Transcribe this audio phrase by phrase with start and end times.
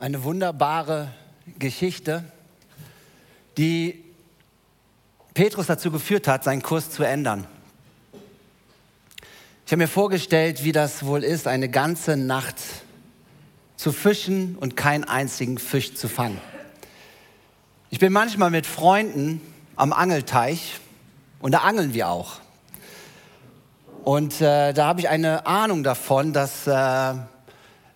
[0.00, 1.12] eine wunderbare
[1.58, 2.24] Geschichte,
[3.58, 4.02] die
[5.34, 7.46] Petrus dazu geführt hat, seinen Kurs zu ändern.
[9.66, 12.56] Ich habe mir vorgestellt, wie das wohl ist, eine ganze Nacht
[13.76, 16.40] zu fischen und keinen einzigen Fisch zu fangen.
[17.90, 19.42] Ich bin manchmal mit Freunden
[19.76, 20.80] am Angelteich
[21.40, 22.40] und da angeln wir auch.
[24.02, 27.14] Und äh, da habe ich eine Ahnung davon, dass äh,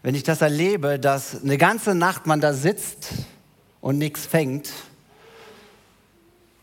[0.04, 3.08] wenn ich das erlebe, dass eine ganze Nacht man da sitzt
[3.80, 4.68] und nichts fängt,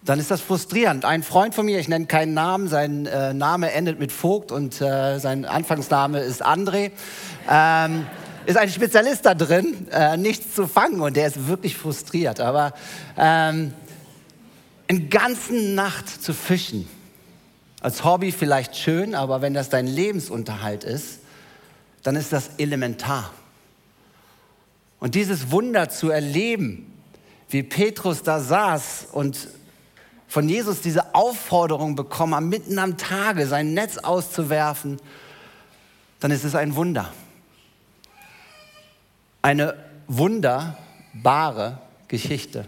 [0.03, 1.05] dann ist das frustrierend.
[1.05, 4.79] Ein Freund von mir, ich nenne keinen Namen, sein äh, Name endet mit Vogt und
[4.79, 6.91] äh, sein Anfangsname ist André,
[7.49, 8.05] ähm,
[8.45, 12.39] ist ein Spezialist da drin, äh, nichts zu fangen und der ist wirklich frustriert.
[12.39, 12.73] Aber
[13.17, 13.73] ähm,
[14.87, 16.87] eine ganze Nacht zu fischen,
[17.81, 21.21] als Hobby vielleicht schön, aber wenn das dein Lebensunterhalt ist,
[22.03, 23.31] dann ist das elementar.
[25.01, 26.85] Und dieses Wunder zu erleben,
[27.49, 29.47] wie Petrus da saß und
[30.27, 35.01] von Jesus diese Aufforderung bekommen, mitten am Tage sein Netz auszuwerfen,
[36.19, 37.11] dann ist es ein Wunder.
[39.41, 39.75] Eine
[40.07, 42.67] wunderbare Geschichte.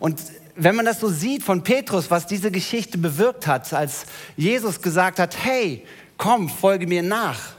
[0.00, 0.20] Und
[0.56, 5.20] wenn man das so sieht von Petrus, was diese Geschichte bewirkt hat, als Jesus gesagt
[5.20, 5.86] hat, hey,
[6.18, 7.54] komm, folge mir nach,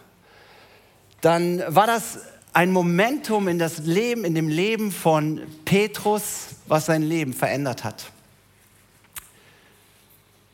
[1.25, 2.19] dann war das
[2.53, 8.11] ein Momentum in das Leben, in dem Leben von Petrus, was sein Leben verändert hat.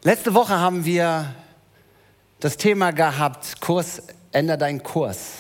[0.03, 1.35] Letzte Woche haben wir
[2.39, 5.39] das Thema gehabt, Kurs, änder deinen Kurs.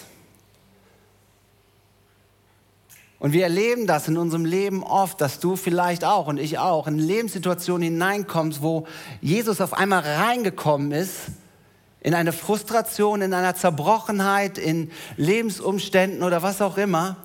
[3.17, 6.87] Und wir erleben das in unserem Leben oft, dass du vielleicht auch und ich auch
[6.87, 8.85] in Lebenssituationen hineinkommst, wo
[9.21, 11.31] Jesus auf einmal reingekommen ist
[12.01, 17.15] in eine Frustration, in einer Zerbrochenheit, in Lebensumständen oder was auch immer.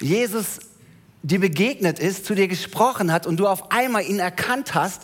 [0.00, 0.58] Jesus
[1.22, 5.02] dir begegnet ist, zu dir gesprochen hat und du auf einmal ihn erkannt hast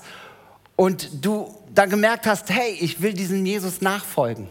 [0.75, 4.49] und du dann gemerkt hast, hey, ich will diesem Jesus nachfolgen.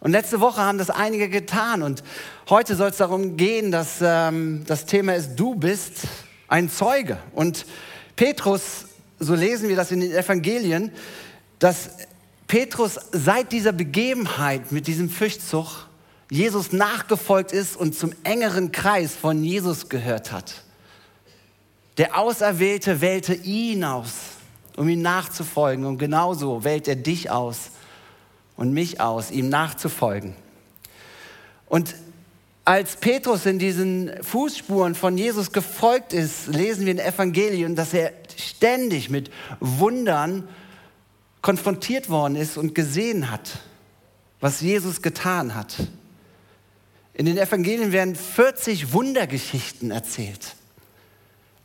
[0.00, 1.84] Und letzte Woche haben das einige getan.
[1.84, 2.02] Und
[2.50, 6.08] heute soll es darum gehen, dass ähm, das Thema ist, du bist
[6.48, 7.18] ein Zeuge.
[7.36, 7.66] Und
[8.16, 8.86] Petrus,
[9.20, 10.90] so lesen wir das in den Evangelien,
[11.62, 11.90] dass
[12.48, 15.86] Petrus seit dieser Begebenheit mit diesem Fischzug
[16.28, 20.64] Jesus nachgefolgt ist und zum engeren Kreis von Jesus gehört hat.
[21.98, 24.12] Der Auserwählte wählte ihn aus,
[24.76, 25.84] um ihm nachzufolgen.
[25.84, 27.70] Und genauso wählt er dich aus
[28.56, 30.34] und mich aus, ihm nachzufolgen.
[31.68, 31.94] Und
[32.64, 38.12] als Petrus in diesen Fußspuren von Jesus gefolgt ist, lesen wir in Evangelien, dass er
[38.36, 39.30] ständig mit
[39.60, 40.48] Wundern
[41.42, 43.58] konfrontiert worden ist und gesehen hat,
[44.40, 45.74] was Jesus getan hat.
[47.14, 50.54] In den Evangelien werden 40 Wundergeschichten erzählt.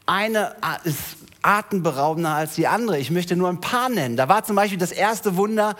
[0.05, 0.97] Eine ist
[1.41, 2.99] atemberaubender als die andere.
[2.99, 4.17] Ich möchte nur ein paar nennen.
[4.17, 5.75] Da war zum Beispiel das erste Wunder,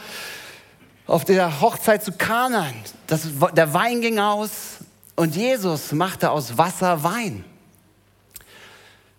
[1.06, 2.74] auf der Hochzeit zu Kanaan.
[3.08, 3.22] Das,
[3.56, 4.78] der Wein ging aus
[5.16, 7.46] und Jesus machte aus Wasser Wein.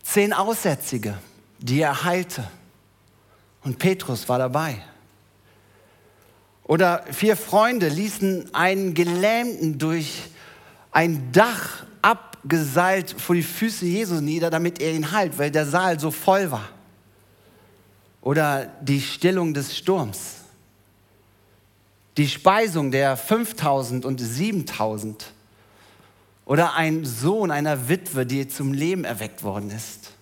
[0.03, 1.19] Zehn Aussätzige,
[1.59, 2.45] die er heilte.
[3.69, 4.83] Und Petrus war dabei.
[6.65, 10.23] Oder vier Freunde ließen einen Gelähmten durch
[10.91, 16.01] ein Dach abgeseilt vor die Füße Jesu nieder, damit er ihn heilt, weil der Saal
[16.01, 16.67] so voll war.
[18.23, 20.37] Oder die Stillung des Sturms
[22.17, 25.31] die Speisung der 5000 und 7000
[26.47, 30.15] oder ein Sohn einer Witwe, die zum Leben erweckt worden ist.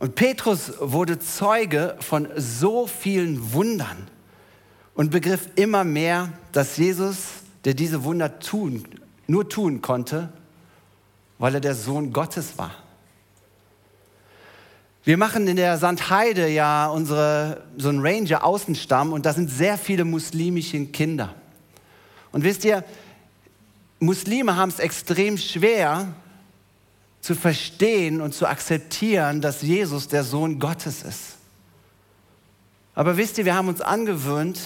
[0.00, 4.08] Und Petrus wurde Zeuge von so vielen Wundern
[4.94, 7.18] und begriff immer mehr, dass Jesus,
[7.66, 8.88] der diese Wunder tun,
[9.26, 10.30] nur tun konnte,
[11.38, 12.74] weil er der Sohn Gottes war.
[15.04, 19.76] Wir machen in der Sandheide ja unsere, so einen Ranger Außenstamm und da sind sehr
[19.76, 21.34] viele muslimische Kinder.
[22.32, 22.84] Und wisst ihr,
[23.98, 26.14] Muslime haben es extrem schwer
[27.20, 31.36] zu verstehen und zu akzeptieren, dass Jesus der Sohn Gottes ist.
[32.94, 34.58] Aber wisst ihr, wir haben uns angewöhnt,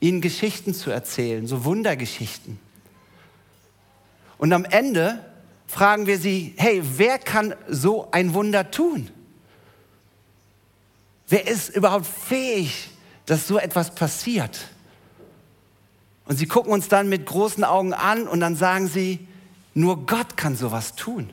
[0.00, 2.58] ihnen Geschichten zu erzählen, so Wundergeschichten.
[4.38, 5.24] Und am Ende
[5.66, 9.10] fragen wir sie, hey, wer kann so ein Wunder tun?
[11.28, 12.90] Wer ist überhaupt fähig,
[13.26, 14.68] dass so etwas passiert?
[16.26, 19.26] Und sie gucken uns dann mit großen Augen an und dann sagen sie,
[19.74, 21.30] nur Gott kann sowas tun.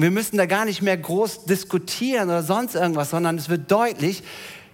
[0.00, 4.22] Wir müssen da gar nicht mehr groß diskutieren oder sonst irgendwas, sondern es wird deutlich,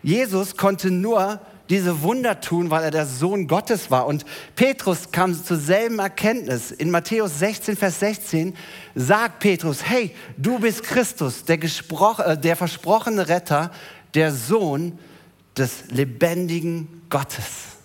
[0.02, 4.06] Jesus konnte nur diese Wunder tun, weil er der Sohn Gottes war.
[4.06, 4.25] Und
[4.55, 6.70] Petrus kam zur selben Erkenntnis.
[6.70, 8.56] In Matthäus 16, Vers 16
[8.94, 13.73] sagt Petrus, hey, du bist Christus, der, äh, der versprochene Retter,
[14.14, 14.96] der Sohn
[15.56, 17.75] des lebendigen Gottes.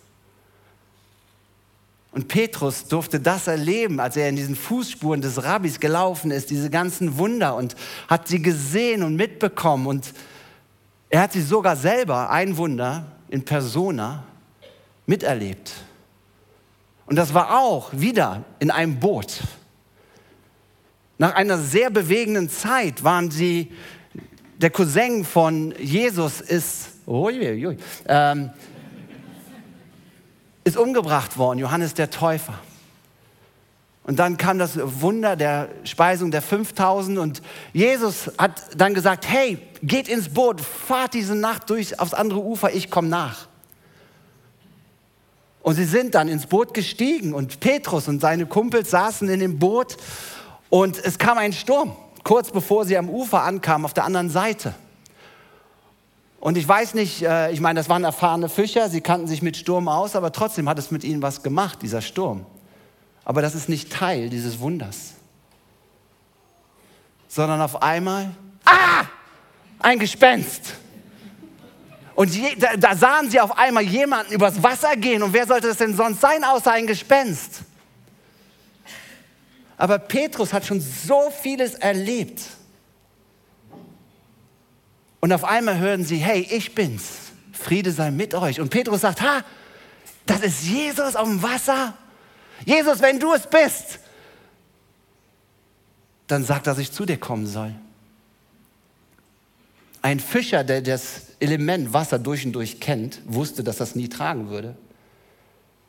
[2.11, 6.69] Und Petrus durfte das erleben, als er in diesen Fußspuren des Rabbis gelaufen ist, diese
[6.69, 7.75] ganzen Wunder und
[8.09, 9.87] hat sie gesehen und mitbekommen.
[9.87, 10.13] Und
[11.09, 14.25] er hat sie sogar selber, ein Wunder in persona,
[15.05, 15.71] miterlebt.
[17.05, 19.41] Und das war auch wieder in einem Boot.
[21.17, 23.71] Nach einer sehr bewegenden Zeit waren sie,
[24.57, 27.77] der Cousin von Jesus ist, ui, ui,
[28.07, 28.49] ähm,
[30.63, 32.53] ist umgebracht worden, Johannes der Täufer.
[34.03, 37.41] Und dann kam das Wunder der Speisung der 5000 und
[37.71, 42.73] Jesus hat dann gesagt, hey, geht ins Boot, fahrt diese Nacht durch aufs andere Ufer,
[42.73, 43.47] ich komme nach.
[45.61, 49.59] Und sie sind dann ins Boot gestiegen und Petrus und seine Kumpels saßen in dem
[49.59, 49.97] Boot
[50.71, 54.73] und es kam ein Sturm, kurz bevor sie am Ufer ankamen, auf der anderen Seite.
[56.41, 59.55] Und ich weiß nicht, äh, ich meine, das waren erfahrene Fischer, sie kannten sich mit
[59.55, 62.47] Sturm aus, aber trotzdem hat es mit ihnen was gemacht, dieser Sturm.
[63.23, 65.13] Aber das ist nicht Teil dieses Wunders.
[67.27, 68.31] Sondern auf einmal,
[68.65, 69.05] ah,
[69.77, 70.73] ein Gespenst.
[72.15, 75.21] Und je, da, da sahen sie auf einmal jemanden übers Wasser gehen.
[75.21, 77.61] Und wer sollte das denn sonst sein, außer ein Gespenst?
[79.77, 82.41] Aber Petrus hat schon so vieles erlebt.
[85.21, 87.31] Und auf einmal hören sie, hey, ich bin's.
[87.53, 88.59] Friede sei mit euch.
[88.59, 89.43] Und Petrus sagt, ha,
[90.25, 91.93] das ist Jesus auf dem Wasser.
[92.65, 93.99] Jesus, wenn du es bist,
[96.27, 97.73] dann sag, dass ich zu dir kommen soll.
[100.01, 104.49] Ein Fischer, der das Element Wasser durch und durch kennt, wusste, dass das nie tragen
[104.49, 104.75] würde.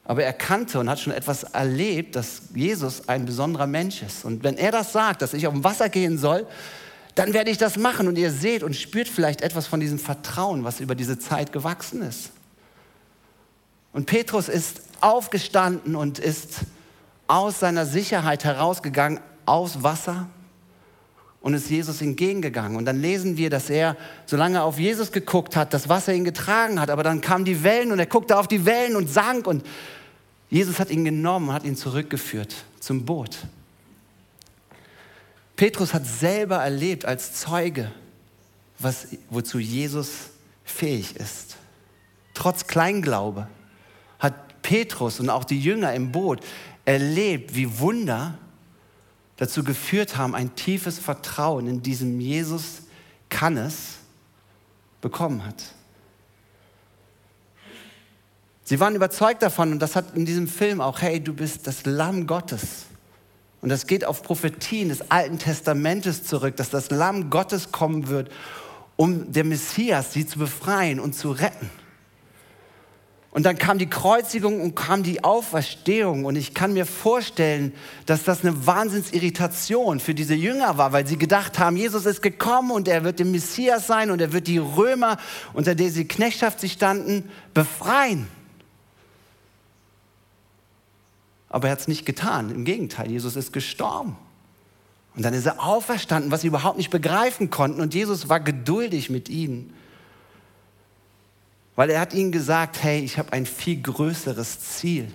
[0.05, 4.25] Aber er kannte und hat schon etwas erlebt, dass Jesus ein besonderer Mensch ist.
[4.25, 6.47] Und wenn er das sagt, dass ich auf dem Wasser gehen soll,
[7.15, 8.09] dann werde ich das machen.
[8.09, 12.03] Und ihr seht und spürt vielleicht etwas von diesem Vertrauen, was über diese Zeit gewachsen
[12.03, 12.31] ist.
[13.93, 16.61] Und Petrus ist aufgestanden und ist
[17.27, 20.29] aus seiner Sicherheit herausgegangen, aus Wasser
[21.43, 22.77] und ist Jesus entgegengegangen.
[22.77, 26.25] Und dann lesen wir, dass er, solange er auf Jesus geguckt hat, das Wasser ihn
[26.25, 26.89] getragen hat.
[26.89, 29.47] Aber dann kamen die Wellen und er guckte auf die Wellen und sank.
[29.47, 29.67] Und
[30.49, 33.39] Jesus hat ihn genommen hat ihn zurückgeführt zum Boot.
[35.57, 37.93] Petrus hat selber erlebt als Zeuge,
[38.79, 40.31] was, wozu Jesus
[40.65, 41.57] fähig ist.
[42.35, 43.49] Trotz Kleinglaube
[44.19, 46.41] hat Petrus und auch die Jünger im Boot
[46.85, 48.39] erlebt, wie Wunder
[49.37, 52.83] dazu geführt haben, ein tiefes Vertrauen in diesem Jesus
[53.29, 53.99] kann es
[55.01, 55.75] bekommen hat.
[58.65, 61.85] Sie waren überzeugt davon und das hat in diesem Film auch, hey, du bist das
[61.85, 62.87] Lamm Gottes.
[63.63, 68.31] Und das geht auf Prophetien des Alten Testamentes zurück, dass das Lamm Gottes kommen wird,
[68.97, 71.71] um der Messias sie zu befreien und zu retten.
[73.31, 76.27] Und dann kam die Kreuzigung und kam die Auferstehung.
[76.27, 77.73] Und ich kann mir vorstellen,
[78.05, 82.73] dass das eine Wahnsinnsirritation für diese Jünger war, weil sie gedacht haben, Jesus ist gekommen
[82.73, 85.17] und er wird der Messias sein und er wird die Römer,
[85.55, 88.27] unter der sie Knechtschaft sich standen, befreien.
[91.53, 92.51] Aber er hat es nicht getan.
[92.51, 94.17] Im Gegenteil, Jesus ist gestorben.
[95.15, 97.81] Und dann ist er auferstanden, was sie überhaupt nicht begreifen konnten.
[97.81, 99.73] Und Jesus war geduldig mit ihnen.
[101.77, 105.13] Weil er hat ihnen gesagt, hey, ich habe ein viel größeres Ziel,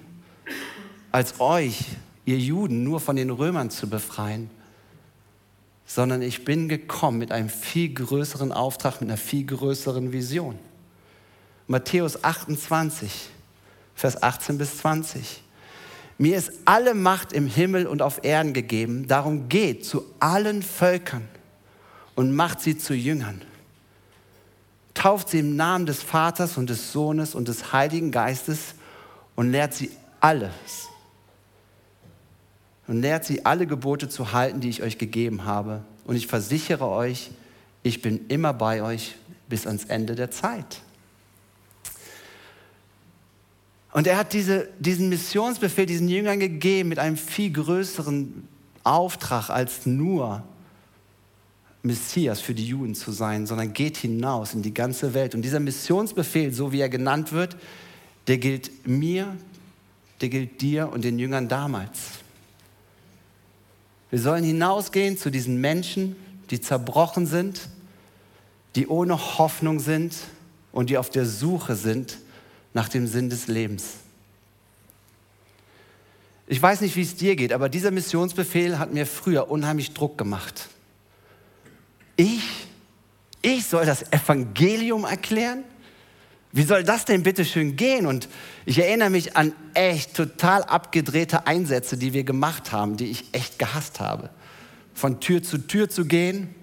[1.12, 1.86] als euch,
[2.26, 4.50] ihr Juden, nur von den Römern zu befreien,
[5.86, 10.60] sondern ich bin gekommen mit einem viel größeren Auftrag, mit einer viel größeren Vision.
[11.68, 13.30] Matthäus 28,
[13.96, 15.44] Vers 18 bis 20.
[16.18, 21.28] Mir ist alle Macht im Himmel und auf Erden gegeben, darum geht zu allen Völkern
[22.16, 23.42] und macht sie zu Jüngern
[24.98, 28.74] tauft sie im Namen des Vaters und des Sohnes und des Heiligen Geistes
[29.36, 30.90] und lehrt sie alles.
[32.88, 35.84] Und lehrt sie alle Gebote zu halten, die ich euch gegeben habe.
[36.06, 37.32] Und ich versichere euch,
[37.84, 39.16] ich bin immer bei euch
[39.48, 40.82] bis ans Ende der Zeit.
[43.98, 48.48] Und er hat diese, diesen Missionsbefehl diesen Jüngern gegeben mit einem viel größeren
[48.84, 50.44] Auftrag als nur
[51.82, 55.34] Messias für die Juden zu sein, sondern geht hinaus in die ganze Welt.
[55.34, 57.58] Und dieser Missionsbefehl, so wie er genannt wird,
[58.28, 59.36] der gilt mir,
[60.22, 61.98] der gilt dir und den Jüngern damals.
[64.12, 66.16] Wir sollen hinausgehen zu diesen Menschen,
[66.52, 67.68] die zerbrochen sind,
[68.76, 70.14] die ohne Hoffnung sind
[70.72, 72.20] und die auf der Suche sind
[72.78, 73.86] nach dem Sinn des Lebens.
[76.46, 80.16] Ich weiß nicht, wie es dir geht, aber dieser Missionsbefehl hat mir früher unheimlich Druck
[80.16, 80.68] gemacht.
[82.18, 82.44] Ich,
[83.42, 85.64] ich soll das Evangelium erklären?
[86.52, 88.06] Wie soll das denn bitte schön gehen?
[88.06, 88.30] Und
[88.68, 93.58] ich erinnere mich an echt total abgedrehte Einsätze, die wir gemacht haben, die ich echt
[93.58, 94.30] gehasst habe.
[94.94, 96.54] Von Tür zu Tür zu gehen.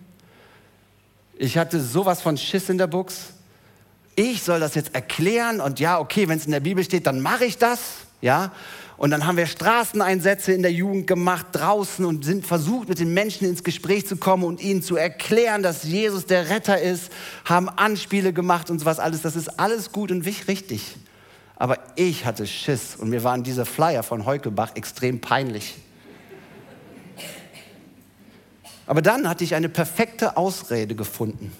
[1.37, 3.34] Ich hatte sowas von Schiss in der Buchs.
[4.17, 7.21] Ich soll das jetzt erklären und ja, okay, wenn es in der Bibel steht, dann
[7.21, 7.81] mache ich das.
[8.21, 8.53] Ja,
[8.97, 13.13] und dann haben wir Straßeneinsätze in der Jugend gemacht draußen und sind versucht, mit den
[13.13, 17.11] Menschen ins Gespräch zu kommen und ihnen zu erklären, dass Jesus der Retter ist,
[17.45, 19.23] haben Anspiele gemacht und sowas alles.
[19.23, 20.97] Das ist alles gut und richtig.
[21.57, 25.75] Aber ich hatte Schiss und mir waren diese Flyer von Heukelbach extrem peinlich.
[28.87, 31.53] Aber dann hatte ich eine perfekte Ausrede gefunden.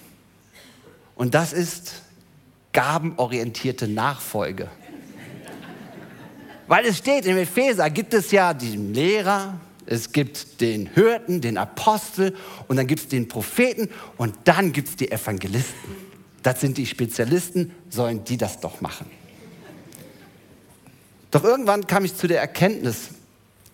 [1.15, 1.93] Und das ist
[2.75, 4.69] gabenorientierte Nachfolge.
[6.67, 11.57] Weil es steht im Epheser, gibt es ja den Lehrer, es gibt den Hirten, den
[11.57, 12.35] Apostel
[12.67, 16.05] und dann gibt es den Propheten und dann gibt es die Evangelisten.
[16.43, 19.09] Das sind die Spezialisten, sollen die das doch machen.
[21.31, 23.09] Doch irgendwann kam ich zu der Erkenntnis,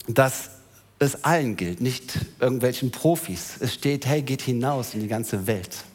[0.08, 0.52] dass
[1.00, 3.56] es allen gilt, nicht irgendwelchen Profis.
[3.60, 5.86] Es steht, hey, geht hinaus in die ganze Welt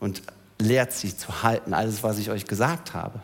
[0.00, 0.22] und
[0.60, 3.20] lehrt sie zu halten, alles, was ich euch gesagt habe.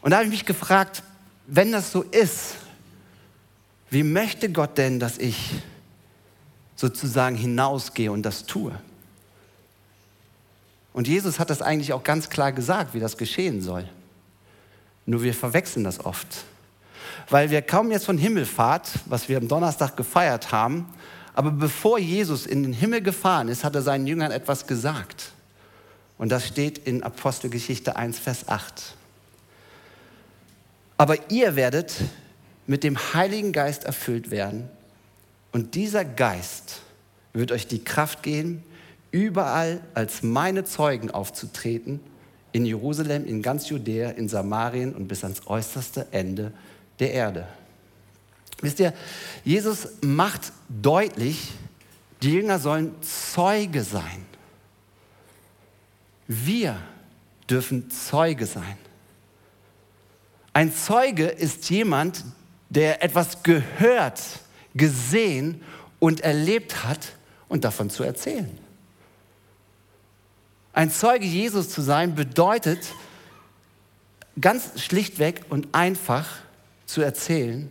[0.00, 1.02] Und da habe ich mich gefragt,
[1.46, 2.56] wenn das so ist,
[3.90, 5.62] wie möchte Gott denn, dass ich
[6.76, 8.78] sozusagen hinausgehe und das tue?
[10.92, 13.88] Und Jesus hat das eigentlich auch ganz klar gesagt, wie das geschehen soll.
[15.06, 16.44] Nur wir verwechseln das oft.
[17.30, 20.86] Weil wir kommen jetzt von Himmelfahrt, was wir am Donnerstag gefeiert haben,
[21.38, 25.30] aber bevor Jesus in den Himmel gefahren ist, hat er seinen Jüngern etwas gesagt.
[26.18, 28.96] Und das steht in Apostelgeschichte 1, Vers 8.
[30.96, 31.94] Aber ihr werdet
[32.66, 34.68] mit dem Heiligen Geist erfüllt werden
[35.52, 36.80] und dieser Geist
[37.34, 38.64] wird euch die Kraft geben,
[39.12, 42.00] überall als meine Zeugen aufzutreten,
[42.50, 46.50] in Jerusalem, in ganz Judäa, in Samarien und bis ans äußerste Ende
[46.98, 47.46] der Erde.
[48.60, 48.92] Wisst ihr,
[49.44, 51.52] Jesus macht deutlich,
[52.22, 54.26] die Jünger sollen Zeuge sein.
[56.26, 56.76] Wir
[57.48, 58.76] dürfen Zeuge sein.
[60.52, 62.24] Ein Zeuge ist jemand,
[62.68, 64.20] der etwas gehört,
[64.74, 65.62] gesehen
[65.98, 67.12] und erlebt hat
[67.48, 68.58] und davon zu erzählen.
[70.72, 72.80] Ein Zeuge Jesus zu sein bedeutet
[74.40, 76.26] ganz schlichtweg und einfach
[76.86, 77.70] zu erzählen,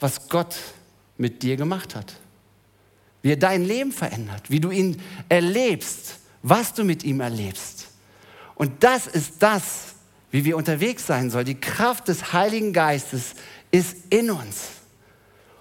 [0.00, 0.56] was Gott
[1.16, 2.14] mit dir gemacht hat.
[3.22, 7.88] Wie er dein Leben verändert, wie du ihn erlebst, was du mit ihm erlebst.
[8.54, 9.94] Und das ist das,
[10.30, 11.46] wie wir unterwegs sein sollen.
[11.46, 13.34] Die Kraft des Heiligen Geistes
[13.70, 14.68] ist in uns.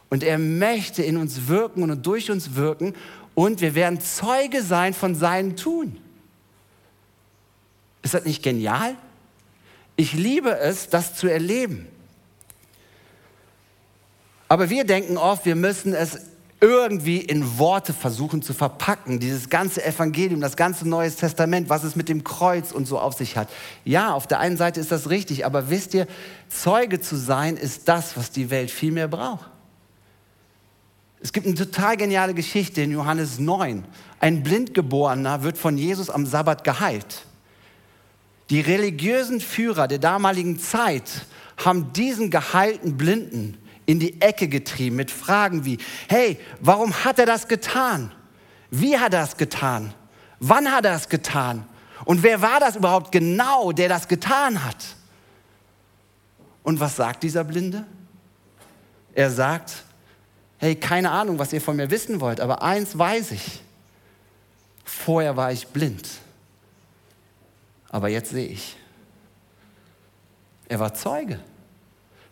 [0.10, 2.94] Und er möchte in uns wirken und durch uns wirken.
[3.34, 5.98] Und wir werden Zeuge sein von seinem Tun.
[8.02, 8.96] Ist das nicht genial?
[9.96, 11.88] Ich liebe es, das zu erleben.
[14.48, 16.20] Aber wir denken oft, wir müssen es
[16.62, 21.96] irgendwie in Worte versuchen zu verpacken, dieses ganze Evangelium, das ganze Neue Testament, was es
[21.96, 23.50] mit dem Kreuz und so auf sich hat.
[23.84, 26.08] Ja, auf der einen Seite ist das richtig, aber wisst ihr,
[26.50, 29.50] Zeuge zu sein ist das, was die Welt viel mehr braucht.
[31.22, 33.84] Es gibt eine total geniale Geschichte in Johannes 9.
[34.20, 37.26] Ein Blindgeborener wird von Jesus am Sabbat geheilt.
[38.50, 41.26] Die religiösen Führer der damaligen Zeit
[41.58, 45.78] haben diesen geheilten Blinden in die Ecke getrieben mit Fragen wie,
[46.10, 48.12] hey, warum hat er das getan?
[48.72, 49.94] Wie hat er das getan?
[50.40, 51.68] Wann hat er das getan?
[52.04, 54.84] Und wer war das überhaupt genau, der das getan hat?
[56.64, 57.86] Und was sagt dieser Blinde?
[59.14, 59.84] Er sagt,
[60.58, 63.62] hey, keine Ahnung, was ihr von mir wissen wollt, aber eins weiß ich.
[64.84, 66.08] Vorher war ich blind,
[67.90, 68.76] aber jetzt sehe ich.
[70.68, 71.40] Er war Zeuge.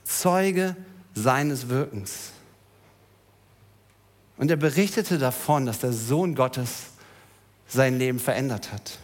[0.03, 0.75] Zeuge
[1.13, 2.31] seines Wirkens.
[4.37, 6.87] Und er berichtete davon, dass der Sohn Gottes
[7.67, 8.99] sein Leben verändert hat.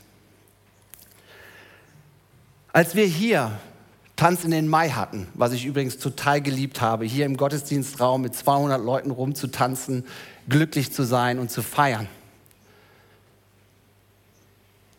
[2.71, 3.59] Als wir hier
[4.15, 8.35] Tanz in den Mai hatten, was ich übrigens total geliebt habe, hier im Gottesdienstraum mit
[8.35, 10.05] 200 Leuten rumzutanzen,
[10.49, 12.07] glücklich zu sein und zu feiern.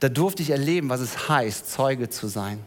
[0.00, 2.60] Da durfte ich erleben, was es heißt, Zeuge zu sein.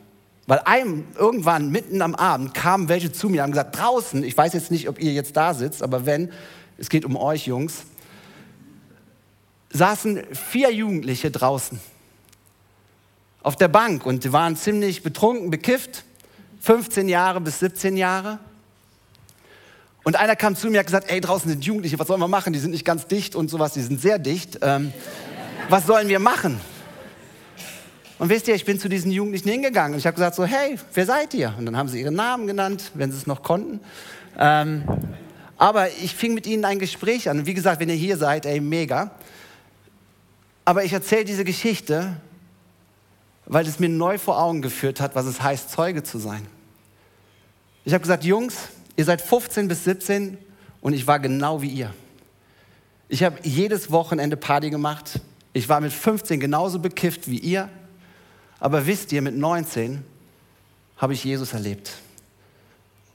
[0.45, 4.38] Weil einem irgendwann mitten am Abend kamen welche zu mir und haben gesagt, draußen, ich
[4.38, 6.31] weiß jetzt nicht, ob ihr jetzt da sitzt, aber wenn,
[6.77, 7.83] es geht um euch Jungs,
[9.71, 11.79] saßen vier Jugendliche draußen
[13.41, 16.03] auf der Bank und die waren ziemlich betrunken, bekifft,
[16.62, 18.39] 15 Jahre bis 17 Jahre.
[20.03, 22.27] Und einer kam zu mir und hat gesagt, ey, draußen sind Jugendliche, was sollen wir
[22.27, 22.53] machen?
[22.53, 24.59] Die sind nicht ganz dicht und sowas, die sind sehr dicht.
[24.62, 24.93] Ähm,
[25.69, 26.59] was sollen wir machen?
[28.20, 30.77] Und wisst ihr, ich bin zu diesen Jugendlichen hingegangen und ich habe gesagt so, hey,
[30.93, 31.53] wer seid ihr?
[31.58, 33.79] Und dann haben sie ihren Namen genannt, wenn sie es noch konnten.
[34.38, 34.84] Ähm,
[35.58, 37.46] aber ich fing mit ihnen ein Gespräch an.
[37.46, 39.12] Wie gesagt, wenn ihr hier seid, ey, mega.
[40.65, 42.17] Aber ich erzähle diese Geschichte,
[43.46, 46.48] weil es mir neu vor Augen geführt hat, was es heißt, Zeuge zu sein.
[47.86, 50.38] Ich habe gesagt, Jungs, ihr seid 15 bis 17
[50.82, 51.93] und ich war genau wie ihr.
[53.10, 55.20] Ich habe jedes Wochenende Party gemacht.
[55.51, 57.70] Ich war mit 15 genauso bekifft wie ihr.
[58.63, 60.05] Aber wisst ihr, mit 19
[60.96, 61.98] habe ich Jesus erlebt.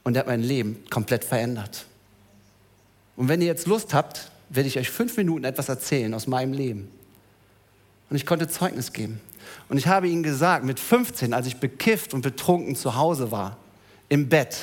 [0.03, 1.87] Und er hat mein Leben komplett verändert.
[3.15, 6.53] Und wenn ihr jetzt Lust habt, werde ich euch fünf Minuten etwas erzählen aus meinem
[6.53, 6.91] Leben.
[8.11, 9.21] Und ich konnte Zeugnis geben.
[9.69, 13.57] Und ich habe ihnen gesagt, mit 15, als ich bekifft und betrunken zu Hause war,
[14.07, 14.55] im Bett,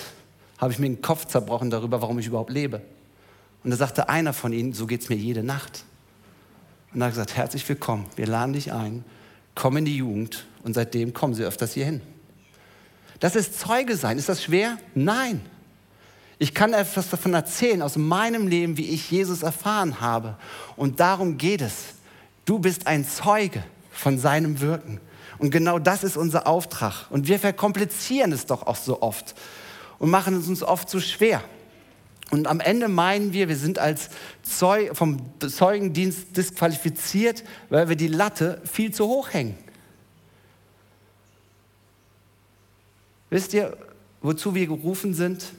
[0.58, 2.80] habe ich mir den Kopf zerbrochen darüber, warum ich überhaupt lebe.
[3.64, 5.82] Und da sagte einer von ihnen, so geht es mir jede Nacht.
[6.94, 9.04] Und er hat gesagt, herzlich willkommen, wir laden dich ein,
[9.56, 10.46] komm in die Jugend.
[10.62, 12.00] Und seitdem kommen sie öfters hierhin.
[13.18, 14.18] Das ist Zeuge sein.
[14.18, 14.78] Ist das schwer?
[14.94, 15.40] Nein.
[16.38, 20.36] Ich kann etwas davon erzählen aus meinem Leben, wie ich Jesus erfahren habe.
[20.76, 21.94] Und darum geht es.
[22.44, 25.00] Du bist ein Zeuge von seinem Wirken.
[25.38, 27.06] Und genau das ist unser Auftrag.
[27.10, 29.34] Und wir verkomplizieren es doch auch so oft
[29.98, 31.42] und machen es uns oft zu schwer.
[32.30, 34.10] Und am Ende meinen wir, wir sind als
[34.42, 39.56] Zeug, vom Zeugendienst disqualifiziert, weil wir die Latte viel zu hoch hängen.
[43.30, 43.76] Wisst ihr,
[44.22, 45.52] wozu wir gerufen sind?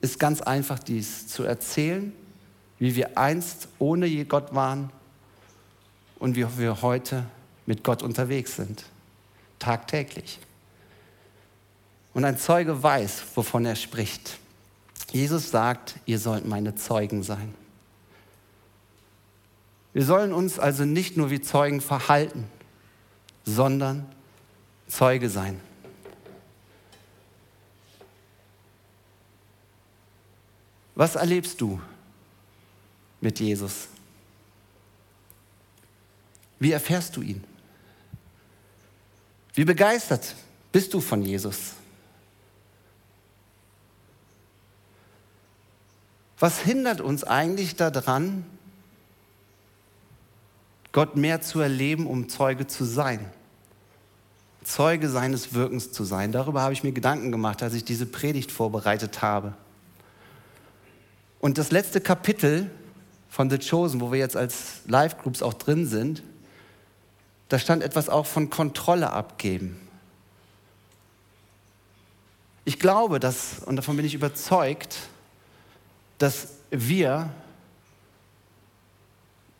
[0.00, 2.12] Ist ganz einfach dies zu erzählen,
[2.78, 4.90] wie wir einst ohne Gott waren
[6.18, 7.26] und wie wir heute
[7.66, 8.84] mit Gott unterwegs sind.
[9.58, 10.38] Tagtäglich.
[12.14, 14.38] Und ein Zeuge weiß, wovon er spricht.
[15.12, 17.54] Jesus sagt, ihr sollt meine Zeugen sein.
[19.92, 22.46] Wir sollen uns also nicht nur wie Zeugen verhalten,
[23.44, 24.06] sondern
[24.86, 25.60] Zeuge sein.
[30.94, 31.80] Was erlebst du
[33.20, 33.88] mit Jesus?
[36.58, 37.42] Wie erfährst du ihn?
[39.54, 40.34] Wie begeistert
[40.72, 41.77] bist du von Jesus?
[46.38, 48.44] Was hindert uns eigentlich daran,
[50.92, 53.30] Gott mehr zu erleben, um Zeuge zu sein?
[54.62, 56.30] Zeuge seines Wirkens zu sein.
[56.30, 59.54] Darüber habe ich mir Gedanken gemacht, als ich diese Predigt vorbereitet habe.
[61.40, 62.70] Und das letzte Kapitel
[63.28, 66.22] von The Chosen, wo wir jetzt als Live-Groups auch drin sind,
[67.48, 69.80] da stand etwas auch von Kontrolle abgeben.
[72.64, 74.98] Ich glaube, dass, und davon bin ich überzeugt,
[76.18, 77.30] dass wir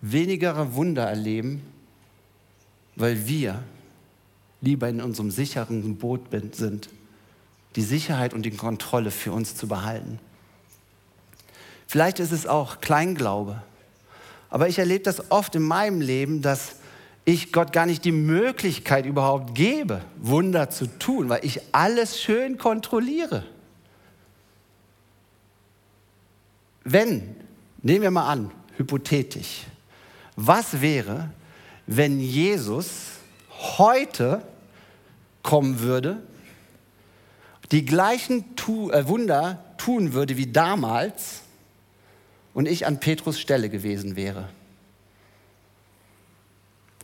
[0.00, 1.62] weniger Wunder erleben,
[2.96, 3.62] weil wir
[4.60, 6.88] lieber in unserem sicheren Boot sind,
[7.76, 10.18] die Sicherheit und die Kontrolle für uns zu behalten.
[11.86, 13.62] Vielleicht ist es auch Kleinglaube,
[14.50, 16.76] aber ich erlebe das oft in meinem Leben, dass
[17.24, 22.56] ich Gott gar nicht die Möglichkeit überhaupt gebe, Wunder zu tun, weil ich alles schön
[22.58, 23.44] kontrolliere.
[26.90, 27.36] Wenn,
[27.82, 29.66] nehmen wir mal an, hypothetisch,
[30.36, 31.28] was wäre,
[31.86, 33.18] wenn Jesus
[33.76, 34.42] heute
[35.42, 36.22] kommen würde,
[37.72, 41.42] die gleichen tu äh, Wunder tun würde wie damals
[42.54, 44.48] und ich an Petrus Stelle gewesen wäre?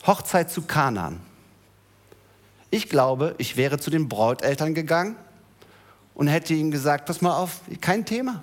[0.06, 1.20] Hochzeit zu Kanaan.
[2.70, 5.16] Ich glaube, ich wäre zu den Brauteltern gegangen
[6.14, 8.42] und hätte ihnen gesagt, pass mal auf, kein Thema.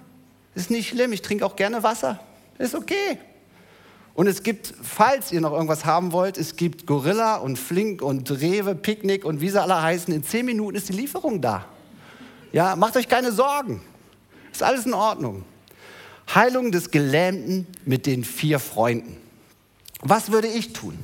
[0.55, 2.19] Ist nicht schlimm, ich trinke auch gerne Wasser.
[2.57, 3.17] Ist okay.
[4.13, 8.29] Und es gibt, falls ihr noch irgendwas haben wollt, es gibt Gorilla und Flink und
[8.29, 10.13] Rewe, Picknick und wie sie alle heißen.
[10.13, 11.65] In zehn Minuten ist die Lieferung da.
[12.51, 13.81] Ja, macht euch keine Sorgen.
[14.51, 15.45] Ist alles in Ordnung.
[16.33, 19.17] Heilung des Gelähmten mit den vier Freunden.
[20.01, 20.97] Was würde ich tun?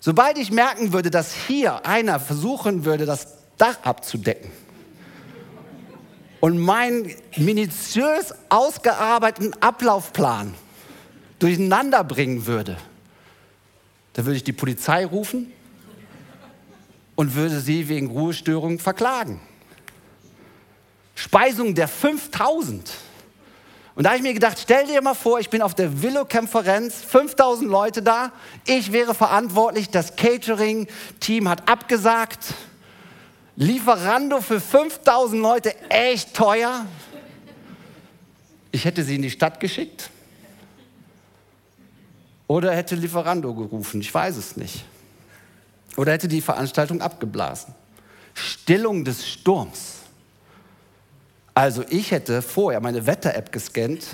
[0.00, 4.50] Sobald ich merken würde, dass hier einer versuchen würde, das Dach abzudecken,
[6.44, 10.52] und meinen minutiös ausgearbeiteten Ablaufplan
[11.38, 12.76] durcheinander bringen würde,
[14.12, 15.50] dann würde ich die Polizei rufen
[17.14, 19.40] und würde sie wegen Ruhestörung verklagen.
[21.14, 22.92] Speisung der 5000.
[23.94, 26.96] Und da habe ich mir gedacht, stell dir mal vor, ich bin auf der Willow-Konferenz,
[27.08, 28.32] 5000 Leute da,
[28.66, 32.52] ich wäre verantwortlich, das Catering-Team hat abgesagt,
[33.56, 36.86] Lieferando für 5000 Leute, echt teuer.
[38.72, 40.10] Ich hätte sie in die Stadt geschickt
[42.48, 44.84] oder hätte Lieferando gerufen, ich weiß es nicht.
[45.96, 47.72] Oder hätte die Veranstaltung abgeblasen.
[48.34, 49.98] Stillung des Sturms.
[51.54, 54.04] Also ich hätte vorher meine Wetter-App gescannt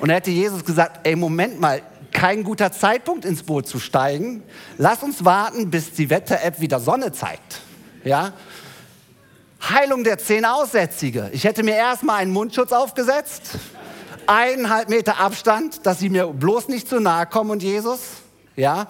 [0.00, 1.80] und hätte Jesus gesagt, ey, Moment mal,
[2.12, 4.42] kein guter Zeitpunkt ins Boot zu steigen.
[4.76, 7.62] Lass uns warten, bis die Wetter-App wieder Sonne zeigt.
[8.04, 8.32] Ja?
[9.68, 11.30] Heilung der zehn Aussätzige.
[11.32, 13.58] Ich hätte mir erstmal einen Mundschutz aufgesetzt,
[14.26, 18.00] eineinhalb Meter Abstand, dass sie mir bloß nicht zu nahe kommen und Jesus.
[18.56, 18.86] Ja?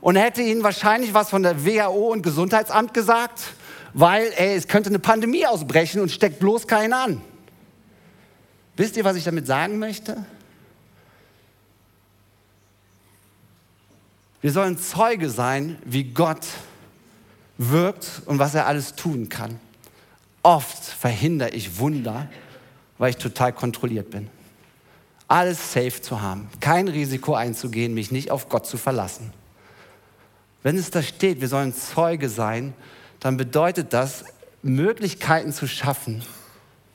[0.00, 3.42] Und hätte ihnen wahrscheinlich was von der WHO und Gesundheitsamt gesagt
[3.98, 7.22] weil ey, es könnte eine Pandemie ausbrechen und steckt bloß keinen an.
[8.76, 10.22] Wisst ihr, was ich damit sagen möchte?
[14.42, 16.46] Wir sollen Zeuge sein, wie Gott
[17.58, 19.58] wirkt und was er alles tun kann.
[20.42, 22.28] Oft verhindere ich Wunder,
[22.98, 24.28] weil ich total kontrolliert bin.
[25.28, 29.32] Alles safe zu haben, kein Risiko einzugehen, mich nicht auf Gott zu verlassen.
[30.62, 32.74] Wenn es da steht, wir sollen Zeuge sein,
[33.20, 34.24] dann bedeutet das,
[34.62, 36.22] Möglichkeiten zu schaffen,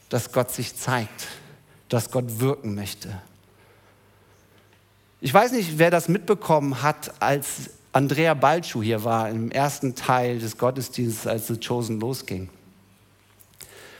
[0.09, 1.27] dass Gott sich zeigt,
[1.89, 3.21] dass Gott wirken möchte.
[5.21, 10.39] Ich weiß nicht, wer das mitbekommen hat, als Andrea Balschuh hier war im ersten Teil
[10.39, 12.49] des Gottesdienstes, als The Chosen losging.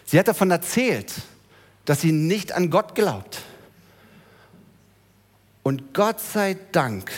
[0.06, 1.14] Sie hat davon erzählt,
[1.86, 3.42] dass sie nicht an Gott glaubt.
[5.64, 7.12] Und Gott sei Dank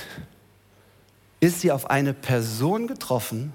[1.39, 3.53] ist sie auf eine Person getroffen,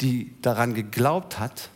[0.00, 1.70] die daran geglaubt hat,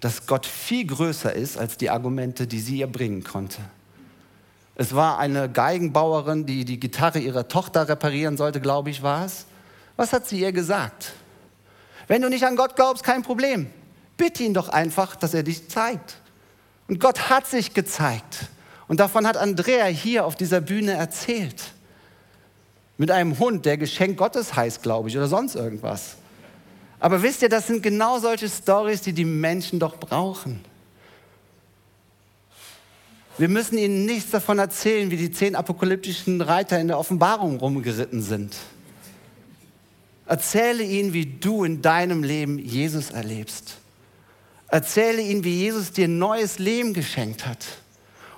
[0.00, 3.60] dass Gott viel größer ist als die Argumente, die sie ihr bringen konnte.
[4.74, 9.46] Es war eine Geigenbauerin, die die Gitarre ihrer Tochter reparieren sollte, glaube ich, war es.
[9.96, 11.12] Was hat sie ihr gesagt?
[12.06, 13.68] Wenn du nicht an Gott glaubst, kein Problem.
[14.16, 16.18] Bitte ihn doch einfach, dass er dich zeigt.
[16.88, 18.48] Und Gott hat sich gezeigt.
[18.88, 21.72] Und davon hat Andrea hier auf dieser Bühne erzählt.
[22.98, 26.16] Mit einem Hund, der Geschenk Gottes heißt, glaube ich, oder sonst irgendwas.
[26.98, 30.64] Aber wisst ihr, das sind genau solche Stories, die die Menschen doch brauchen.
[33.38, 38.22] Wir müssen ihnen nichts davon erzählen, wie die zehn apokalyptischen Reiter in der Offenbarung rumgeritten
[38.22, 38.56] sind.
[40.26, 43.78] Erzähle ihnen, wie du in deinem Leben Jesus erlebst.
[44.68, 47.64] Erzähle ihnen, wie Jesus dir ein neues Leben geschenkt hat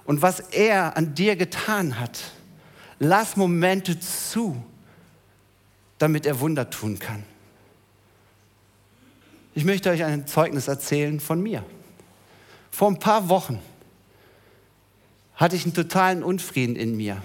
[0.05, 2.33] und was er an dir getan hat.
[2.99, 4.63] Lass Momente zu,
[5.99, 7.25] damit er Wunder tun kann.
[9.55, 11.65] Ich möchte euch ein Zeugnis erzählen von mir.
[12.71, 13.61] Vor ein paar Wochen
[15.35, 17.23] hatte ich einen totalen Unfrieden in mir.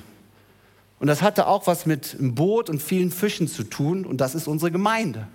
[1.03, 4.05] Und das hatte auch was mit einem Boot und vielen Fischen zu tun.
[4.05, 5.27] Und das ist unsere Gemeinde.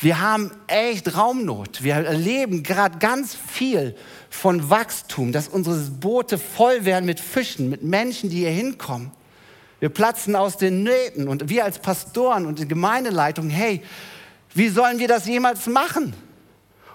[0.00, 1.84] Wir haben echt Raumnot.
[1.84, 3.94] Wir erleben gerade ganz viel
[4.30, 9.12] von Wachstum, dass unsere Boote voll werden mit Fischen, mit Menschen, die hier hinkommen.
[9.78, 13.80] Wir platzen aus den Nähten und wir als Pastoren und die Gemeindeleitung, hey,
[14.54, 16.14] wie sollen wir das jemals machen?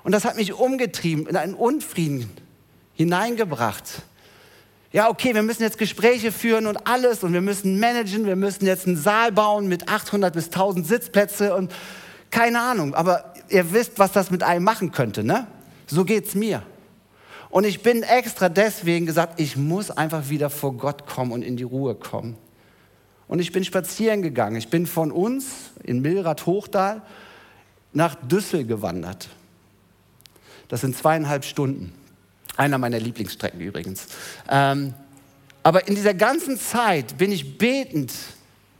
[0.03, 2.29] Und das hat mich umgetrieben, in einen Unfrieden
[2.95, 4.03] hineingebracht.
[4.93, 8.65] Ja, okay, wir müssen jetzt Gespräche führen und alles und wir müssen managen, wir müssen
[8.65, 11.73] jetzt einen Saal bauen mit 800 bis 1000 Sitzplätze und
[12.31, 15.47] keine Ahnung, aber ihr wisst, was das mit einem machen könnte, ne?
[15.87, 16.63] So geht's mir.
[17.49, 21.57] Und ich bin extra deswegen gesagt, ich muss einfach wieder vor Gott kommen und in
[21.57, 22.37] die Ruhe kommen.
[23.27, 24.55] Und ich bin spazieren gegangen.
[24.55, 27.01] Ich bin von uns in Milrad Hochdal
[27.93, 29.29] nach Düssel gewandert.
[30.67, 31.93] Das sind zweieinhalb Stunden.
[32.57, 34.07] Einer meiner Lieblingsstrecken übrigens.
[34.49, 34.93] Ähm,
[35.63, 38.11] aber in dieser ganzen Zeit bin ich betend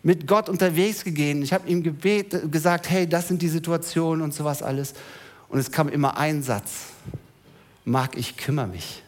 [0.04, 1.44] mit Gott unterwegs gegangen.
[1.44, 4.94] Ich habe ihm gebet, gesagt, hey, das sind die Situationen und sowas alles.
[5.50, 6.88] Und es kam immer ein Satz.
[7.86, 9.04] Marc, ich kümmere mich.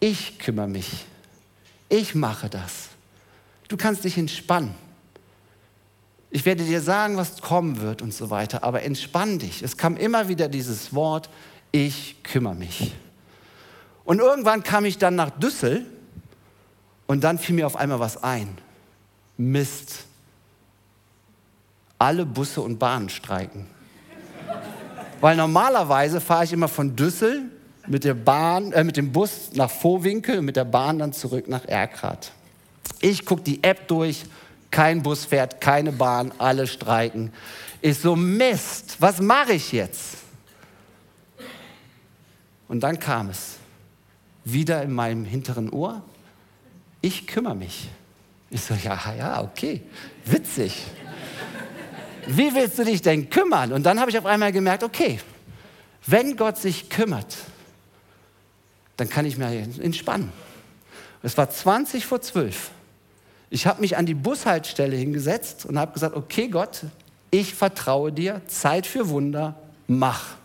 [0.00, 1.04] Ich kümmere mich.
[1.88, 2.88] Ich mache das.
[3.68, 4.74] Du kannst dich entspannen.
[6.30, 9.62] Ich werde dir sagen, was kommen wird und so weiter, aber entspann dich.
[9.62, 11.28] Es kam immer wieder dieses Wort,
[11.72, 12.94] ich kümmere mich.
[14.04, 15.86] Und irgendwann kam ich dann nach Düssel
[17.06, 18.58] und dann fiel mir auf einmal was ein.
[19.36, 20.04] Mist.
[21.98, 23.66] Alle Busse und Bahnen streiken.
[25.20, 27.44] Weil normalerweise fahre ich immer von Düssel
[27.86, 31.48] mit, der Bahn, äh, mit dem Bus nach Vohwinkel und mit der Bahn dann zurück
[31.48, 32.32] nach Erkrath.
[33.00, 34.24] Ich gucke die App durch
[34.70, 37.32] kein Bus fährt, keine Bahn, alle streiken.
[37.80, 40.21] Ich so, Mist, was mache ich jetzt?
[42.72, 43.58] Und dann kam es.
[44.44, 46.02] wieder in meinem hinteren Ohr,
[47.02, 47.90] ich kümmere mich.
[48.48, 49.82] Ich so, ja, ja, okay,
[50.24, 50.82] witzig.
[52.26, 53.74] Wie willst du dich denn kümmern?
[53.74, 55.20] Und dann habe ich auf einmal gemerkt, okay,
[56.06, 57.36] wenn Gott sich kümmert,
[58.96, 60.32] dann kann ich mir entspannen.
[61.22, 62.70] Es war 20 vor 12.
[63.50, 66.84] Ich habe mich an die Bushaltestelle hingesetzt und habe gesagt, okay Gott,
[67.30, 69.56] ich vertraue dir, Zeit für Wunder,
[69.88, 70.36] mach.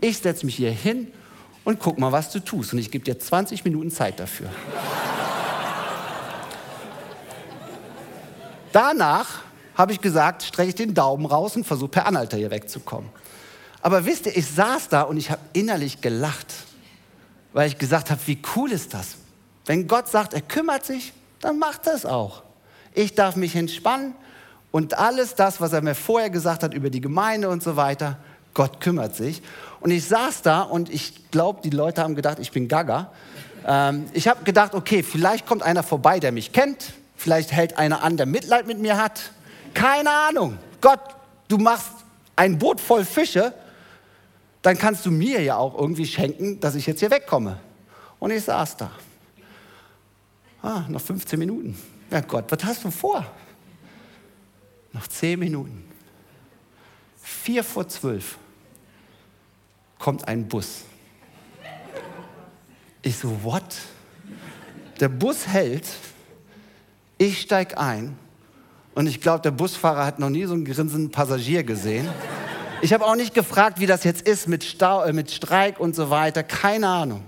[0.00, 1.08] Ich setze mich hier hin
[1.68, 2.72] und guck mal, was du tust.
[2.72, 4.48] Und ich gebe dir 20 Minuten Zeit dafür.
[8.72, 9.42] Danach
[9.74, 13.10] habe ich gesagt, strecke ich den Daumen raus und versuche per Anhalter hier wegzukommen.
[13.82, 16.54] Aber wisst ihr, ich saß da und ich habe innerlich gelacht,
[17.52, 19.16] weil ich gesagt habe, wie cool ist das?
[19.66, 22.44] Wenn Gott sagt, er kümmert sich, dann macht er es auch.
[22.94, 24.14] Ich darf mich entspannen
[24.70, 28.16] und alles das, was er mir vorher gesagt hat über die Gemeinde und so weiter,
[28.58, 29.40] Gott kümmert sich.
[29.78, 33.12] Und ich saß da und ich glaube, die Leute haben gedacht, ich bin Gaga.
[33.64, 36.92] Ähm, ich habe gedacht, okay, vielleicht kommt einer vorbei, der mich kennt.
[37.14, 39.30] Vielleicht hält einer an, der Mitleid mit mir hat.
[39.74, 40.58] Keine Ahnung.
[40.80, 40.98] Gott,
[41.46, 41.92] du machst
[42.34, 43.54] ein Boot voll Fische,
[44.62, 47.60] dann kannst du mir ja auch irgendwie schenken, dass ich jetzt hier wegkomme.
[48.18, 48.90] Und ich saß da.
[50.62, 51.78] Ah, noch 15 Minuten.
[52.10, 53.24] Ja Gott, was hast du vor?
[54.92, 55.84] Noch 10 Minuten.
[57.22, 58.36] Vier vor zwölf
[60.08, 60.84] kommt ein Bus.
[63.02, 63.62] Ich so, what?
[65.00, 65.84] Der Bus hält,
[67.18, 68.16] ich steig ein
[68.94, 72.08] und ich glaube, der Busfahrer hat noch nie so einen grinsenden Passagier gesehen.
[72.80, 75.94] Ich habe auch nicht gefragt, wie das jetzt ist mit, Stau, äh, mit Streik und
[75.94, 76.42] so weiter.
[76.42, 77.22] Keine Ahnung.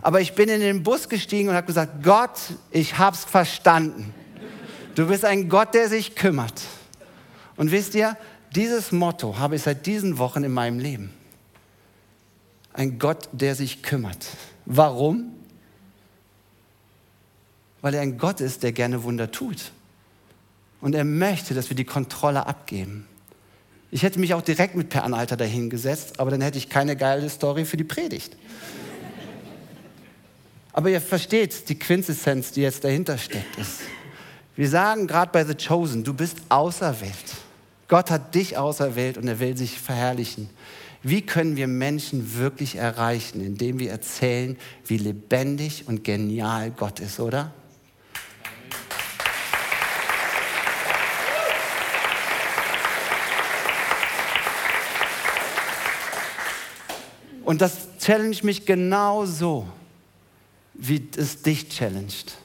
[0.00, 4.14] Aber ich bin in den Bus gestiegen und habe gesagt, Gott, ich habe es verstanden.
[4.94, 6.62] Du bist ein Gott, der sich kümmert.
[7.56, 8.16] Und wisst ihr,
[8.52, 11.12] dieses Motto habe ich seit diesen Wochen in meinem Leben.
[12.76, 14.26] Ein Gott, der sich kümmert.
[14.66, 15.32] Warum?
[17.80, 19.72] Weil er ein Gott ist, der gerne Wunder tut.
[20.82, 23.06] Und er möchte, dass wir die Kontrolle abgeben.
[23.90, 27.30] Ich hätte mich auch direkt mit Per Anhalter dahingesetzt, aber dann hätte ich keine geile
[27.30, 28.36] Story für die Predigt.
[30.74, 33.56] Aber ihr versteht die Quintessenz, die jetzt dahinter steckt.
[33.56, 33.80] Ist.
[34.54, 37.36] Wir sagen gerade bei The Chosen, du bist auserwählt.
[37.88, 40.50] Gott hat dich auserwählt und er will sich verherrlichen.
[41.08, 47.20] Wie können wir Menschen wirklich erreichen, indem wir erzählen, wie lebendig und genial Gott ist,
[47.20, 47.54] oder?
[57.44, 59.68] Und das challenge mich genauso,
[60.74, 62.36] wie es dich challenged.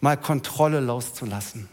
[0.00, 1.68] Mal Kontrolle loszulassen.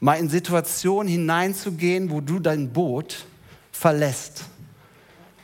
[0.00, 3.26] Mal in Situationen hineinzugehen, wo du dein Boot
[3.70, 4.46] verlässt.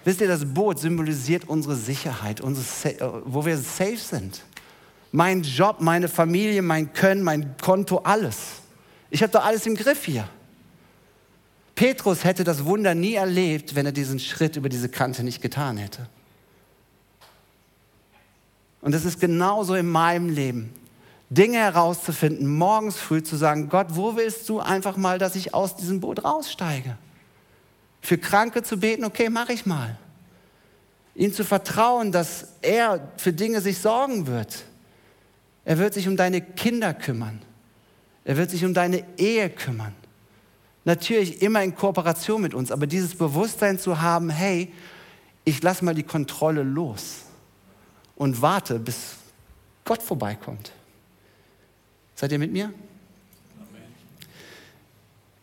[0.07, 4.45] Wisst ihr, das Boot symbolisiert unsere Sicherheit, unsere, äh, wo wir safe sind.
[5.11, 8.37] Mein Job, meine Familie, mein Können, mein Konto, alles.
[9.11, 10.29] Ich habe doch alles im Griff hier.
[11.75, 15.77] Petrus hätte das Wunder nie erlebt, wenn er diesen Schritt über diese Kante nicht getan
[15.77, 16.09] hätte.
[18.83, 20.73] Und es ist genauso in meinem Leben.
[21.31, 25.75] Dinge herauszufinden, morgens früh zu sagen, Gott, wo willst du einfach mal, dass ich aus
[25.75, 26.97] diesem Boot raussteige?
[28.07, 29.99] Für Kranke zu beten, okay, mache ich mal.
[31.17, 34.63] Ihm zu vertrauen, dass er für Dinge sich sorgen wird.
[35.65, 37.43] Er wird sich um deine Kinder kümmern.
[38.23, 39.93] Er wird sich um deine Ehe kümmern.
[40.85, 44.73] Natürlich immer in Kooperation mit uns, aber dieses Bewusstsein zu haben, hey,
[45.45, 47.23] ich lasse mal die Kontrolle los
[48.15, 49.17] und warte, bis
[49.85, 50.71] Gott vorbeikommt.
[52.15, 52.73] Seid ihr mit mir?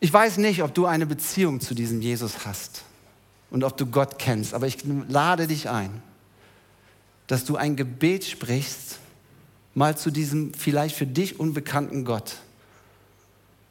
[0.04, 2.82] Ich weiß nicht, ob du eine Beziehung zu diesem Jesus hast
[3.50, 6.02] und ob du Gott kennst, aber ich lade dich ein,
[7.26, 8.98] dass du ein Gebet sprichst,
[9.72, 12.36] mal zu diesem vielleicht für dich unbekannten Gott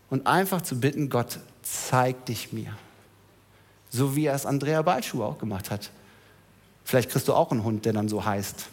[0.10, 2.76] und einfach zu bitten, Gott, zeig dich mir.
[3.91, 5.91] So wie er es Andrea Balschuh auch gemacht hat.
[6.84, 8.69] Vielleicht kriegst du auch einen Hund, der dann so heißt.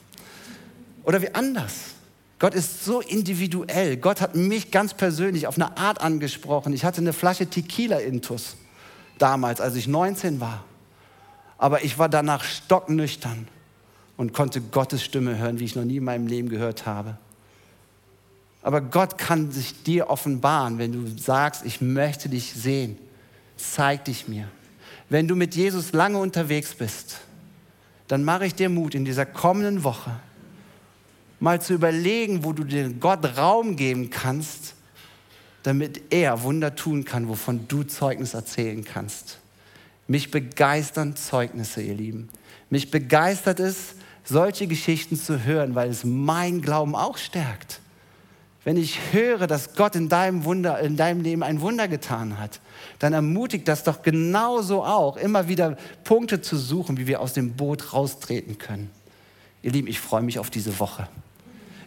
[1.04, 1.90] Oder wie anders.
[2.40, 3.98] Gott ist so individuell.
[3.98, 6.72] Gott hat mich ganz persönlich auf eine Art angesprochen.
[6.72, 8.56] Ich hatte eine Flasche Tequila-Intus
[9.18, 10.64] damals, als ich 19 war.
[11.58, 13.46] Aber ich war danach stocknüchtern
[14.16, 17.18] und konnte Gottes Stimme hören, wie ich noch nie in meinem Leben gehört habe.
[18.62, 22.96] Aber Gott kann sich dir offenbaren, wenn du sagst, ich möchte dich sehen.
[23.58, 24.48] Zeig dich mir.
[25.10, 27.18] Wenn du mit Jesus lange unterwegs bist,
[28.08, 30.18] dann mache ich dir Mut in dieser kommenden Woche
[31.40, 34.74] mal zu überlegen, wo du dem Gott Raum geben kannst,
[35.62, 39.38] damit er Wunder tun kann, wovon du Zeugnis erzählen kannst.
[40.06, 42.28] Mich begeistern Zeugnisse, ihr Lieben.
[42.68, 47.80] Mich begeistert es, solche Geschichten zu hören, weil es mein Glauben auch stärkt.
[48.62, 52.60] Wenn ich höre, dass Gott in deinem, Wunder, in deinem Leben ein Wunder getan hat,
[52.98, 57.54] dann ermutigt das doch genauso auch, immer wieder Punkte zu suchen, wie wir aus dem
[57.54, 58.90] Boot raustreten können.
[59.62, 61.08] Ihr Lieben, ich freue mich auf diese Woche.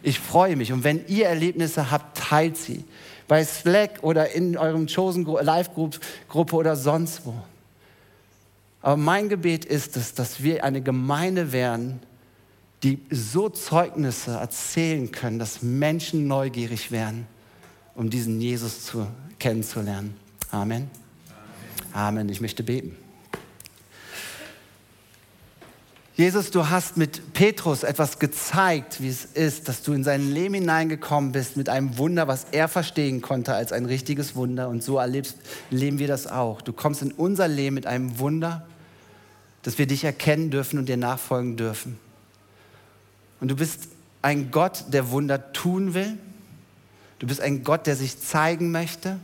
[0.06, 0.70] Ich freue mich.
[0.70, 2.84] Und wenn ihr Erlebnisse habt, teilt sie.
[3.26, 7.34] Bei Slack oder in eurem Chosen Live-Gruppe oder sonst wo.
[8.82, 12.00] Aber mein Gebet ist es, dass wir eine Gemeinde werden,
[12.82, 17.26] die so Zeugnisse erzählen können, dass Menschen neugierig werden,
[17.94, 19.06] um diesen Jesus zu,
[19.38, 20.14] kennenzulernen.
[20.50, 20.90] Amen.
[21.94, 22.28] Amen.
[22.28, 22.94] Ich möchte beten.
[26.16, 30.54] Jesus, du hast mit Petrus etwas gezeigt, wie es ist, dass du in sein Leben
[30.54, 34.68] hineingekommen bist mit einem Wunder, was er verstehen konnte als ein richtiges Wunder.
[34.68, 35.36] Und so erlebst,
[35.72, 36.62] erleben wir das auch.
[36.62, 38.64] Du kommst in unser Leben mit einem Wunder,
[39.62, 41.98] dass wir dich erkennen dürfen und dir nachfolgen dürfen.
[43.40, 43.88] Und du bist
[44.22, 46.16] ein Gott, der Wunder tun will.
[47.18, 49.18] Du bist ein Gott, der sich zeigen möchte.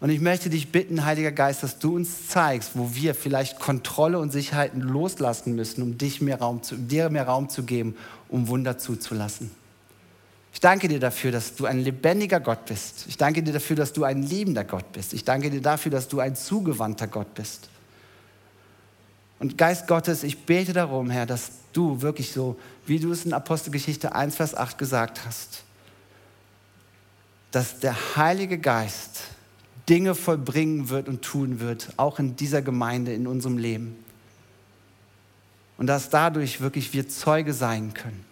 [0.00, 4.18] Und ich möchte dich bitten, Heiliger Geist, dass du uns zeigst, wo wir vielleicht Kontrolle
[4.18, 7.94] und Sicherheiten loslassen müssen, um dich mehr Raum zu, dir mehr Raum zu geben,
[8.28, 9.50] um Wunder zuzulassen.
[10.52, 13.04] Ich danke dir dafür, dass du ein lebendiger Gott bist.
[13.08, 15.12] Ich danke dir dafür, dass du ein liebender Gott bist.
[15.12, 17.68] Ich danke dir dafür, dass du ein zugewandter Gott bist.
[19.38, 23.32] Und Geist Gottes, ich bete darum, Herr, dass du wirklich so, wie du es in
[23.32, 25.62] Apostelgeschichte 1, Vers 8 gesagt hast,
[27.50, 29.22] dass der Heilige Geist
[29.90, 33.96] Dinge vollbringen wird und tun wird, auch in dieser Gemeinde, in unserem Leben.
[35.76, 38.24] Und dass dadurch wirklich wir Zeuge sein können.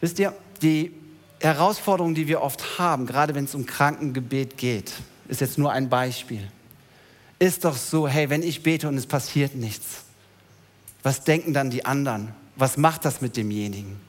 [0.00, 0.92] Wisst ihr, die
[1.40, 4.92] Herausforderung, die wir oft haben, gerade wenn es um Krankengebet geht,
[5.28, 6.48] ist jetzt nur ein Beispiel.
[7.38, 10.04] Ist doch so, hey, wenn ich bete und es passiert nichts,
[11.02, 12.32] was denken dann die anderen?
[12.56, 14.00] Was macht das mit demjenigen?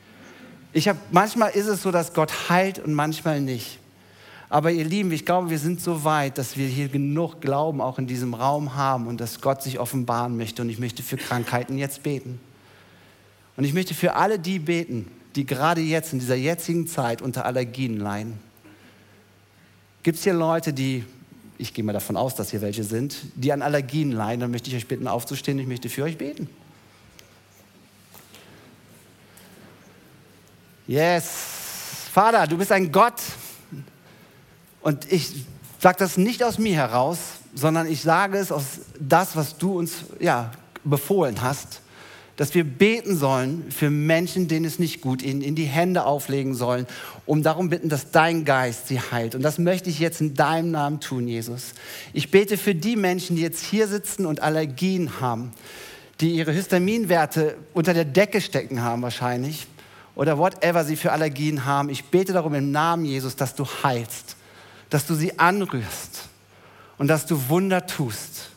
[0.76, 3.80] Ich habe manchmal ist es so, dass Gott heilt und manchmal nicht.
[4.50, 7.98] Aber ihr Lieben, ich glaube, wir sind so weit, dass wir hier genug Glauben auch
[7.98, 10.62] in diesem Raum haben und dass Gott sich offenbaren möchte.
[10.62, 12.42] Und ich möchte für Krankheiten jetzt beten.
[13.56, 17.46] Und ich möchte für alle die beten, die gerade jetzt in dieser jetzigen Zeit unter
[17.46, 18.38] Allergien leiden.
[20.04, 21.06] Gibt es hier Leute, die,
[21.58, 24.42] ich gehe mal davon aus, dass hier welche sind, die an Allergien leiden?
[24.42, 25.58] Dann möchte ich euch bitten, aufzustehen.
[25.58, 26.50] Ich möchte für euch beten.
[30.88, 31.30] Yes.
[32.14, 33.22] Vater, du bist ein Gott.
[34.82, 35.46] Und ich
[35.80, 37.20] sage das nicht aus mir heraus,
[37.54, 40.52] sondern ich sage es aus das, was du uns ja,
[40.84, 41.82] befohlen hast
[42.36, 46.54] dass wir beten sollen für Menschen, denen es nicht gut ihnen in die Hände auflegen
[46.54, 46.86] sollen,
[47.26, 49.36] um darum bitten, dass dein Geist sie heilt.
[49.36, 51.74] Und das möchte ich jetzt in deinem Namen tun, Jesus.
[52.14, 55.52] Ich bete für die Menschen, die jetzt hier sitzen und Allergien haben,
[56.20, 59.68] die ihre Histaminwerte unter der Decke stecken haben wahrscheinlich
[60.16, 61.90] oder whatever sie für Allergien haben.
[61.90, 64.38] Ich bete darum im Namen Jesus, dass du heilst,
[64.90, 66.30] dass du sie anrührst
[66.98, 68.50] und dass du Wunder tust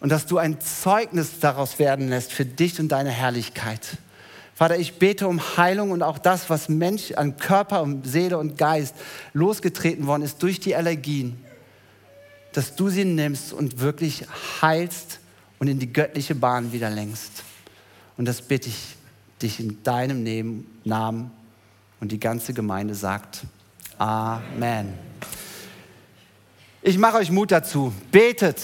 [0.00, 3.98] und dass du ein Zeugnis daraus werden lässt für dich und deine Herrlichkeit.
[4.54, 8.58] Vater, ich bete um Heilung und auch das, was Mensch an Körper und Seele und
[8.58, 8.94] Geist
[9.32, 11.42] losgetreten worden ist durch die Allergien,
[12.52, 14.26] dass du sie nimmst und wirklich
[14.60, 15.20] heilst
[15.58, 17.44] und in die göttliche Bahn wieder lenkst.
[18.18, 18.96] Und das bitte ich
[19.42, 21.30] dich in deinem Namen
[22.00, 23.44] und die ganze Gemeinde sagt
[23.98, 24.94] Amen.
[26.82, 27.92] Ich mache euch Mut dazu.
[28.10, 28.62] Betet,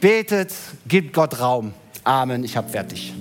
[0.00, 0.52] betet,
[0.88, 1.72] gebt Gott Raum.
[2.02, 2.42] Amen.
[2.42, 3.14] Ich habe fertig.